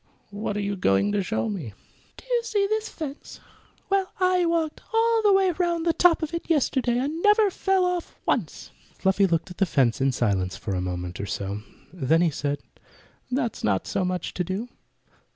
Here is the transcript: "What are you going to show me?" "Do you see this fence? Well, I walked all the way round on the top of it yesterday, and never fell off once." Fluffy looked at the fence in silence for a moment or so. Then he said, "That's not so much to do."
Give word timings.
"What 0.31 0.57
are 0.57 0.61
you 0.61 0.75
going 0.75 1.11
to 1.11 1.21
show 1.21 1.47
me?" 1.47 1.73
"Do 2.17 2.25
you 2.25 2.41
see 2.43 2.65
this 2.65 2.89
fence? 2.89 3.39
Well, 3.87 4.11
I 4.19 4.47
walked 4.47 4.81
all 4.91 5.21
the 5.21 5.31
way 5.31 5.51
round 5.51 5.81
on 5.81 5.83
the 5.83 5.93
top 5.93 6.23
of 6.23 6.33
it 6.33 6.49
yesterday, 6.49 6.97
and 6.97 7.21
never 7.21 7.51
fell 7.51 7.85
off 7.85 8.15
once." 8.25 8.71
Fluffy 8.97 9.27
looked 9.27 9.51
at 9.51 9.59
the 9.59 9.67
fence 9.67 10.01
in 10.01 10.11
silence 10.11 10.57
for 10.57 10.73
a 10.73 10.81
moment 10.81 11.21
or 11.21 11.27
so. 11.27 11.61
Then 11.93 12.21
he 12.21 12.31
said, 12.31 12.57
"That's 13.29 13.63
not 13.63 13.85
so 13.85 14.03
much 14.03 14.33
to 14.33 14.43
do." 14.43 14.69